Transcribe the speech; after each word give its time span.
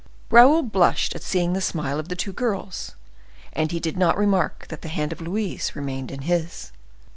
Raoul 0.31 0.63
blushed 0.63 1.13
at 1.13 1.21
seeing 1.21 1.53
the 1.53 1.61
smile 1.61 1.99
of 1.99 2.07
the 2.09 2.15
two 2.15 2.33
girls; 2.33 2.95
and 3.53 3.71
he 3.71 3.79
did 3.79 3.97
not 3.97 4.17
remark 4.17 4.65
that 4.69 4.81
the 4.81 4.87
hand 4.89 5.11
of 5.13 5.21
Louise 5.21 5.75
remained 5.75 6.09
in 6.09 6.23
his. 6.23 6.71